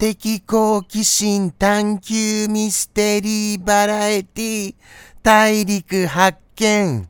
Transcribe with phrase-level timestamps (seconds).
[0.00, 4.74] 知的好奇心探求ミステリーバラエティ
[5.22, 7.06] 大陸発見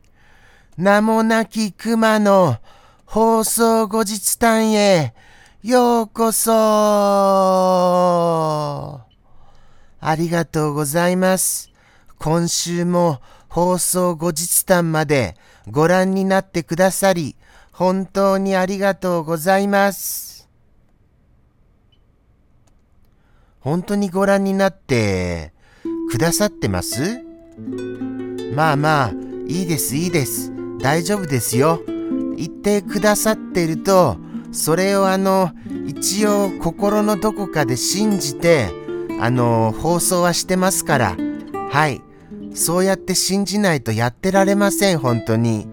[0.75, 2.57] 名もなき熊の
[3.05, 5.13] 放送後日談へ
[5.63, 6.51] ようこそ
[10.01, 11.71] ありがとうございます。
[12.19, 15.37] 今週も放送後日談まで
[15.69, 17.37] ご覧になってくださり
[17.71, 20.30] 本当にありがとうございます。
[23.61, 25.53] 本当にご覧になって
[26.09, 27.23] くださってます？
[28.55, 29.11] まあまあ、
[29.47, 30.51] いいですいいです。
[30.79, 31.79] 大丈夫ですよ。
[32.35, 34.17] 言ってくださってると、
[34.51, 35.51] それをあの、
[35.85, 38.69] 一応心のどこかで信じて、
[39.19, 41.15] あの、放送はしてますから。
[41.69, 42.01] はい。
[42.55, 45.67] そうやって信じないとやってられません、本当に。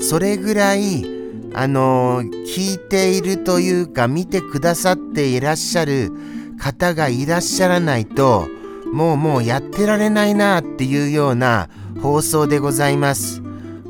[0.00, 1.04] それぐらい、
[1.52, 6.10] あの、聞いているというか見てくださっていらっしゃる
[6.60, 8.46] 方がいらっしゃらないと、
[8.92, 11.68] もうもうやってられないなっていうような
[12.02, 13.42] 放送でございます。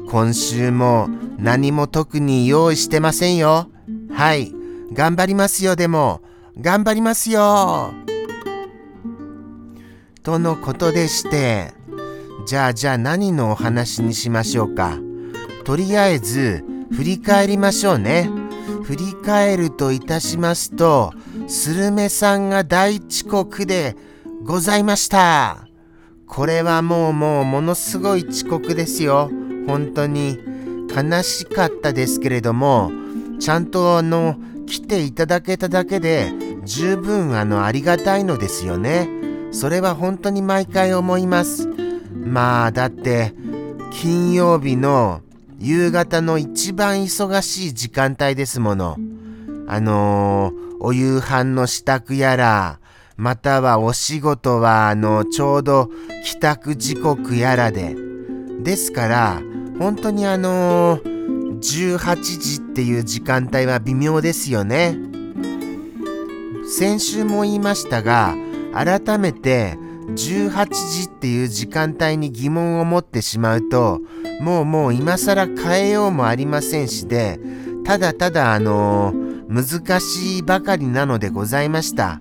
[0.08, 3.68] 今週も何も特に用意してませんよ。
[4.12, 4.54] はい。
[4.92, 6.20] 頑張りますよ、でも。
[6.60, 7.92] 頑張りますよ。
[10.22, 11.72] とのことでして、
[12.46, 14.98] じゃあじゃあ何のお話にしましょうか。
[15.64, 18.30] とりあえず振り返りましょうね。
[18.82, 21.12] 振り返るといたしますと、
[21.50, 23.96] スルメさんが大遅刻で
[24.44, 25.66] ございました。
[26.28, 29.28] これはもうもうものすごい遅刻ですよ。
[29.66, 30.38] 本当に
[30.88, 32.92] 悲しかったですけれども、
[33.40, 34.36] ちゃんとあの、
[34.68, 36.32] 来ていただけただけで
[36.64, 39.08] 十分あの、ありがたいのですよね。
[39.50, 41.68] それは本当に毎回思います。
[42.14, 43.34] まあ、だって、
[43.90, 45.20] 金曜日の
[45.58, 48.96] 夕方の一番忙しい時間帯ですもの。
[49.72, 52.80] あのー、お夕飯の支度やら、
[53.16, 55.90] またはお仕事はあの、ちょうど
[56.24, 57.94] 帰宅時刻やらで。
[58.64, 59.40] ですから、
[59.78, 64.98] 本当にあのー、18時っていう時間帯は微妙ですよね。
[66.66, 68.34] 先週も言いましたが、
[68.74, 69.78] 改めて
[70.08, 74.00] 18時っていう時間帯に疑問を持ってしまうと、
[74.40, 77.38] もうもう今更変えようもありませんしで、
[77.84, 82.20] ただただあのー、難しいばかりなのでございました。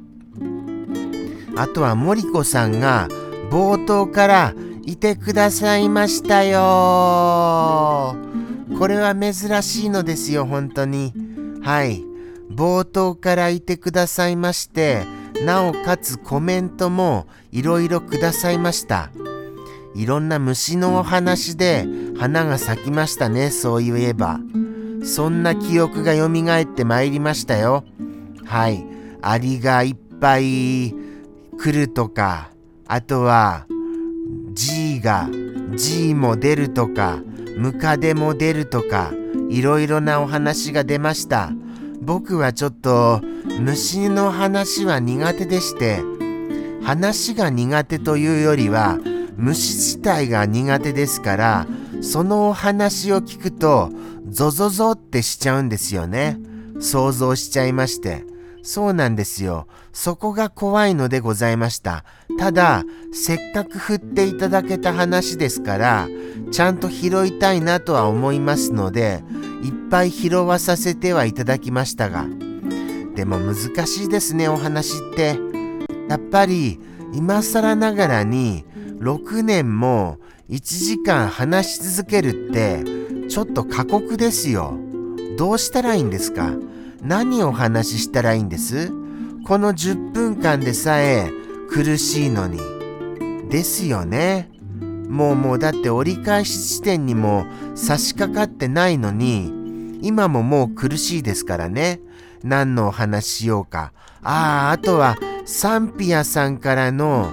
[1.56, 3.08] あとは森子さんが
[3.52, 4.54] 冒頭から
[4.86, 8.16] いてくださいましたよ
[8.80, 11.14] これは珍しいのですよ、本当に。
[11.62, 12.04] はい。
[12.50, 15.04] 冒頭からいてくださいまして、
[15.46, 19.12] なおかつコメントもいろいろくださいました。
[19.96, 21.86] いろんな虫のお話で
[22.18, 24.40] 花が咲きましたね、そういえば。
[25.04, 27.84] そんな記憶が蘇ってまいりましたよ。
[28.46, 28.86] はい。
[29.22, 30.94] アリがいっぱい
[31.58, 32.52] 来るとか、
[32.88, 33.68] あとは
[34.54, 35.30] G が
[35.76, 37.20] G も出るとか、
[37.58, 39.12] ムカデも出るとか、
[39.50, 41.52] いろいろなお話が出ました。
[42.02, 43.22] 僕はちょっと
[43.60, 46.02] 虫の話は苦手でして、
[46.84, 48.98] 話が苦手というよりは、
[49.38, 51.68] 虫自体が苦手ですから、
[52.02, 53.92] そのお話を聞くと、
[54.30, 56.38] ゾゾゾってしちゃうんですよね。
[56.80, 58.24] 想像しちゃいまして。
[58.62, 59.68] そうなんですよ。
[59.94, 62.04] そこが怖いのでございました。
[62.38, 66.08] ただ、せっかく振っていただけた話ですから、
[66.52, 69.24] ちゃんと拾いたいなとは思いますので、
[69.64, 72.28] いっぱい拾わさせてはいただきましたが。
[73.16, 73.56] でも難
[73.88, 75.40] しいですね、お話って。
[76.08, 76.80] やっぱり、
[77.14, 78.66] 今更ながらに、
[79.00, 80.18] 6年も
[80.50, 82.99] 1時間話し続けるって、
[83.30, 84.74] ちょっと過酷ですよ。
[85.38, 86.52] どうしたらいいんですか？
[87.02, 88.92] 何を話ししたらいいんです？
[89.46, 91.32] この10分間でさえ
[91.70, 92.60] 苦しいのに。
[93.50, 94.50] ですよね。
[95.08, 97.46] もうもうだって折り返し地点にも
[97.76, 102.00] 差し掛かってないのに、今ももう苦しいですからね。
[102.44, 103.92] 何のお話しようか。
[104.22, 107.32] ああ、あとはサンピアさんからの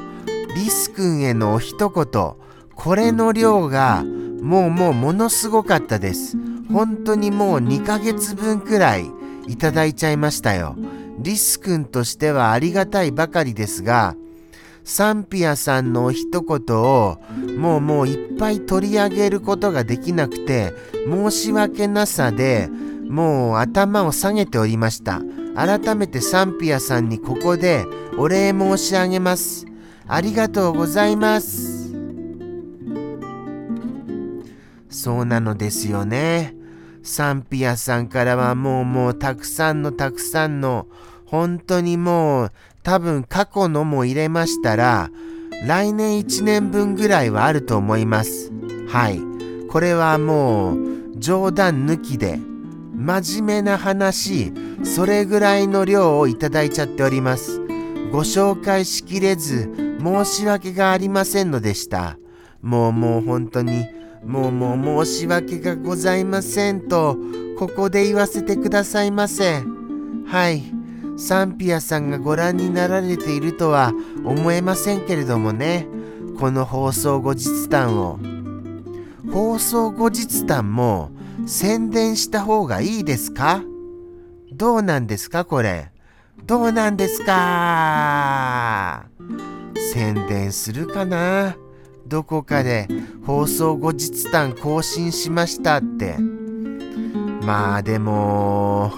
[0.54, 2.34] リス君へのお一言。
[2.74, 4.04] これの量が
[4.46, 6.36] もうもうものすごかったです。
[6.72, 9.10] 本当にもう2ヶ月分くらい
[9.48, 10.76] いただいちゃいましたよ。
[11.18, 14.14] リス君としてはありがたいばかりですが、
[14.84, 17.18] サンピアさんの一言を
[17.58, 20.72] もうもういっぱい取り上げることができなくて
[21.08, 22.68] 申し訳なさで
[23.08, 25.22] もう頭を下げておりました。
[25.56, 27.84] 改めてサンピアさんにここで
[28.16, 29.66] お礼申し上げます。
[30.06, 31.65] ありがとうございます。
[34.96, 36.54] そうなのですよね。
[37.02, 40.86] サンピアさんからはもうもうたくさんのたくさんの
[41.26, 42.52] 本当にもう
[42.82, 45.10] 多分過去のも入れましたら、
[45.66, 48.50] 来年1年分ぐらいはあると思います。
[48.88, 49.20] はい。
[49.68, 50.78] これはもう
[51.18, 52.38] 冗談抜きで、
[52.94, 54.50] 真面目な話、
[54.82, 57.60] それぐらいの量をいただいちゃっております。
[58.10, 59.70] ご紹介しきれず、
[60.02, 62.16] 申し訳がありませんのでした。
[62.62, 63.95] もうもう本当に、
[64.26, 67.16] もうもう申し訳がございませんと、
[67.58, 69.62] ここで言わせてくださいませ。
[70.26, 70.64] はい。
[71.16, 73.94] サンピアさんがご覧になられているとは
[74.24, 75.86] 思えませんけれどもね。
[76.38, 78.18] この放送後日談を。
[79.32, 81.10] 放送後日談も
[81.46, 83.62] 宣伝した方がいいですか？
[84.52, 85.90] どうなんですかこれ？
[86.44, 89.06] どうなんですか？
[89.94, 91.56] 宣伝するかな？
[92.08, 92.88] どこかで
[93.24, 96.16] 放送後日談更新しましたって。
[97.42, 98.92] まあでも、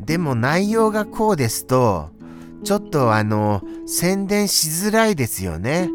[0.00, 2.10] でも内容がこうですと、
[2.64, 5.90] ちょっとあの、宣伝しづらいですよね。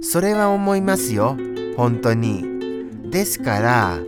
[0.00, 1.36] それは思いますよ。
[1.76, 2.44] 本当に。
[3.10, 3.98] ですから、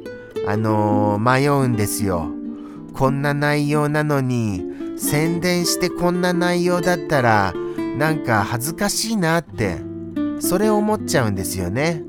[0.46, 2.30] あの、迷うんですよ。
[2.94, 4.62] こんな内容なのに、
[4.98, 7.54] 宣伝してこんな内容だったら、
[7.96, 9.89] なんか恥ずかしいなって、
[10.40, 12.02] それ思っちゃうんですよね。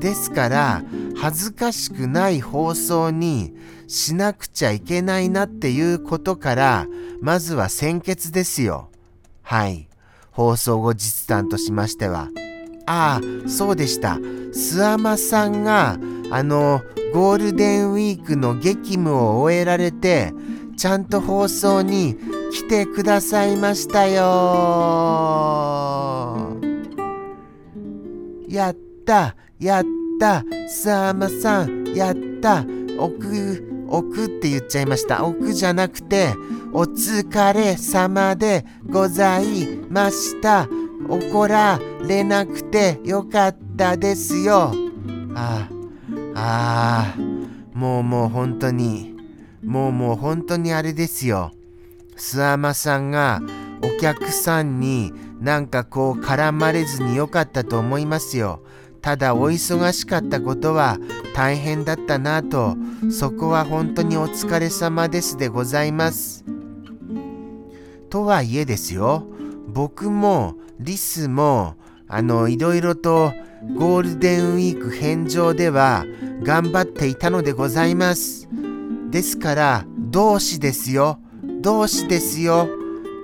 [0.00, 0.82] ですから、
[1.16, 3.54] 恥ずかしくない放送に
[3.86, 6.86] しなくちゃいけないなっていうことから、
[7.20, 8.88] まずは先決ですよ。
[9.42, 9.88] はい。
[10.30, 12.28] 放送後実弾としましては。
[12.86, 14.14] ああ、そうでした。
[14.14, 15.98] 諏訪間さんが、
[16.30, 16.82] あの、
[17.12, 20.32] ゴールデンウィークの激務を終えられて、
[20.76, 22.16] ちゃんと放送に
[22.52, 24.22] 来てくださいましたよ
[28.52, 28.76] やっ
[29.06, 29.84] たやっ
[30.20, 32.66] た諏訪間さんやった
[32.98, 35.24] 奥奥って言っちゃいました。
[35.24, 36.34] 奥じゃなくて
[36.72, 40.68] お疲れ様でございました。
[41.08, 44.74] 怒られなくてよかったですよ。
[45.34, 45.68] あ
[46.34, 47.18] ああ
[47.72, 49.16] もうもう本当に
[49.62, 51.52] もうもう本当にあれですよ。
[52.16, 53.40] 諏訪間さんが
[53.82, 58.62] お客さんになんかこう絡まれずによかったと思いますよ。
[59.00, 60.98] ただお忙しかったことは
[61.34, 62.76] 大変だったなと。
[63.10, 66.44] そこは本当にお疲れ様ですでございます。
[68.08, 69.26] とはいえですよ。
[69.66, 71.74] 僕もリスも
[72.06, 73.32] あのいろいろと
[73.76, 76.04] ゴールデンウィーク返上では
[76.42, 78.48] 頑張っていたのでございます。
[79.10, 81.18] ですから同志ですよ。
[81.60, 82.68] 同志ですよ。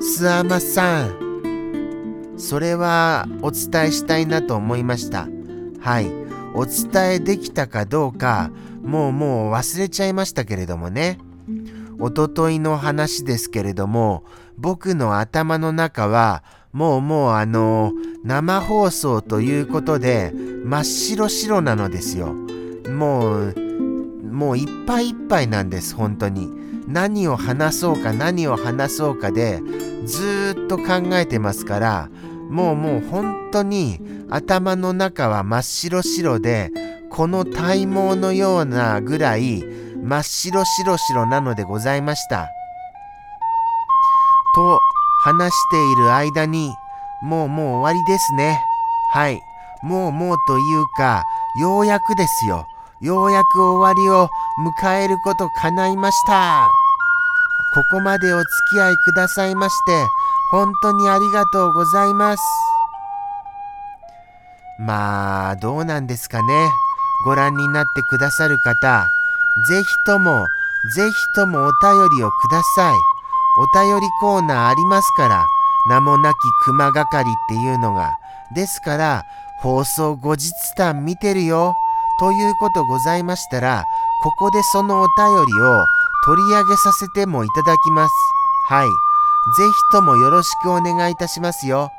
[0.00, 5.28] 諏訪間さんそれはお伝えしたいなと思いました
[5.80, 6.10] はい。
[6.54, 8.50] お伝えできたかどうか、
[8.82, 11.18] もうもう忘れちゃいましたけれどもね。
[12.00, 14.24] おとといの話ですけれども、
[14.56, 17.92] 僕の頭の中は、もうもうあの、
[18.24, 20.32] 生放送ということで、
[20.64, 22.34] 真っ白白なのですよ。
[22.88, 23.54] もう、
[24.30, 26.50] もういっぱいいっぱいなんです、本当に。
[26.88, 29.60] 何を話そうか何を話そうかで、
[30.06, 32.08] ずっと考えてますから、
[32.48, 36.72] もうもう本当に頭の中は真っ白白で、
[37.10, 39.62] この体毛のようなぐらい
[40.02, 42.48] 真っ白白白なのでございました。
[44.54, 44.80] と
[45.24, 46.74] 話している間に、
[47.22, 48.62] もうもう終わりですね。
[49.12, 49.42] はい。
[49.82, 51.24] もうもうというか、
[51.60, 52.66] ようやくですよ。
[53.00, 54.28] ようやく終わりを
[54.82, 56.68] 迎えること叶いました。
[57.74, 60.06] ここまでお付き合いくださいまして、
[60.50, 62.42] 本当にありがとうございます。
[64.78, 66.70] まあ、どうなんですかね。
[67.24, 69.08] ご覧になってくださる方、
[69.68, 70.46] ぜひとも、
[70.94, 72.94] ぜひともお便りをください。
[73.60, 75.46] お便りコーナーありますから、
[75.88, 78.18] 名もなき熊係っていうのが。
[78.54, 79.24] ですから、
[79.60, 81.74] 放送後日談見てるよ。
[82.18, 83.84] ということございましたら、
[84.22, 85.86] ここでそのお便りを
[86.24, 88.14] 取り上げさせてもいただきます。
[88.68, 88.88] はい。
[88.88, 88.92] ぜ
[89.70, 91.90] ひともよろしくお願いいたしますよ。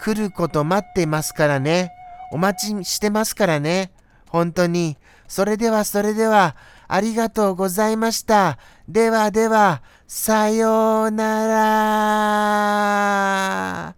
[0.00, 1.92] 来ること待ってますからね。
[2.32, 3.92] お待ちしてますからね。
[4.28, 4.96] 本当に。
[5.28, 6.56] それではそれでは、
[6.88, 8.58] ありがとうございました。
[8.88, 11.46] ではでは、さような
[13.92, 13.97] ら。